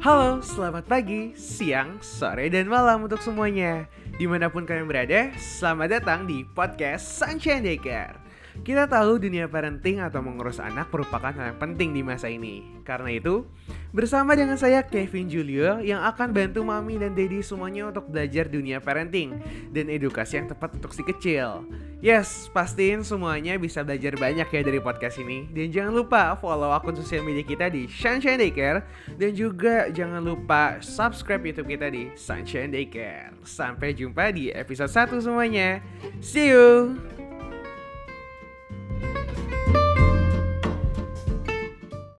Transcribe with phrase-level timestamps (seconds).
[0.00, 3.84] Halo, selamat pagi, siang, sore, dan malam untuk semuanya.
[4.16, 8.16] Di mana pun kalian berada, selamat datang di podcast Sunshine Daycare.
[8.64, 12.80] Kita tahu dunia parenting atau mengurus anak merupakan hal yang penting di masa ini.
[12.80, 13.44] Karena itu,
[13.90, 18.78] bersama dengan saya Kevin Julio yang akan bantu mami dan daddy semuanya untuk belajar dunia
[18.78, 19.38] parenting
[19.74, 21.66] Dan edukasi yang tepat untuk si kecil
[22.00, 25.44] Yes, pastiin semuanya bisa belajar banyak ya dari podcast ini.
[25.52, 28.80] Dan jangan lupa follow akun sosial media kita di Sunshine Daycare.
[29.20, 33.36] Dan juga jangan lupa subscribe YouTube kita di Sunshine Daycare.
[33.44, 35.84] Sampai jumpa di episode 1 semuanya.
[36.24, 37.19] See you!